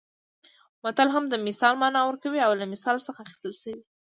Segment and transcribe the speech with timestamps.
[0.83, 3.79] متل هم د مثال مانا ورکوي او له مثل څخه اخیستل شوی